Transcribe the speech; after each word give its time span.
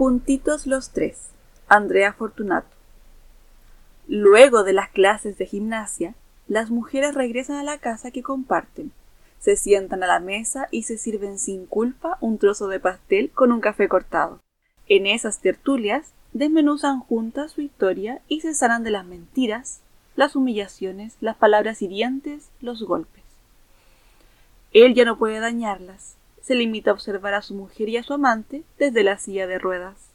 Juntitos 0.00 0.66
los 0.66 0.92
tres. 0.92 1.28
Andrea 1.68 2.14
Fortunato. 2.14 2.74
Luego 4.08 4.64
de 4.64 4.72
las 4.72 4.88
clases 4.88 5.36
de 5.36 5.44
gimnasia, 5.44 6.14
las 6.48 6.70
mujeres 6.70 7.14
regresan 7.14 7.56
a 7.56 7.64
la 7.64 7.76
casa 7.76 8.10
que 8.10 8.22
comparten. 8.22 8.92
Se 9.40 9.56
sientan 9.56 10.02
a 10.02 10.06
la 10.06 10.18
mesa 10.18 10.68
y 10.70 10.84
se 10.84 10.96
sirven 10.96 11.38
sin 11.38 11.66
culpa 11.66 12.16
un 12.22 12.38
trozo 12.38 12.68
de 12.68 12.80
pastel 12.80 13.30
con 13.30 13.52
un 13.52 13.60
café 13.60 13.90
cortado. 13.90 14.40
En 14.88 15.06
esas 15.06 15.40
tertulias 15.40 16.14
desmenuzan 16.32 17.00
juntas 17.00 17.52
su 17.52 17.60
historia 17.60 18.22
y 18.26 18.40
se 18.40 18.54
sanan 18.54 18.82
de 18.82 18.92
las 18.92 19.04
mentiras, 19.04 19.80
las 20.16 20.34
humillaciones, 20.34 21.18
las 21.20 21.36
palabras 21.36 21.82
hirientes, 21.82 22.48
los 22.62 22.84
golpes. 22.84 23.22
Él 24.72 24.94
ya 24.94 25.04
no 25.04 25.18
puede 25.18 25.40
dañarlas, 25.40 26.16
se 26.50 26.56
limita 26.56 26.90
a 26.90 26.94
observar 26.94 27.34
a 27.34 27.42
su 27.42 27.54
mujer 27.54 27.88
y 27.88 27.96
a 27.96 28.02
su 28.02 28.12
amante 28.12 28.64
desde 28.76 29.04
la 29.04 29.18
silla 29.18 29.46
de 29.46 29.60
ruedas. 29.60 30.08